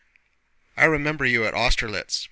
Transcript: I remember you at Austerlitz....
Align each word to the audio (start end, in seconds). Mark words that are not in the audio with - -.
I 0.75 0.85
remember 0.85 1.27
you 1.27 1.45
at 1.45 1.53
Austerlitz.... 1.53 2.19